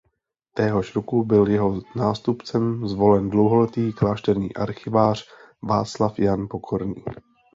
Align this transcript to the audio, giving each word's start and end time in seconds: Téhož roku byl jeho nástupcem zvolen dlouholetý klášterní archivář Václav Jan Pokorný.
Téhož 0.53 0.95
roku 0.95 1.23
byl 1.23 1.47
jeho 1.47 1.81
nástupcem 1.95 2.87
zvolen 2.87 3.29
dlouholetý 3.29 3.93
klášterní 3.93 4.55
archivář 4.55 5.23
Václav 5.63 6.19
Jan 6.19 6.47
Pokorný. 6.49 6.95